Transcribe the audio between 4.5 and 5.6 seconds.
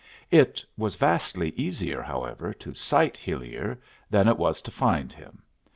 to find him.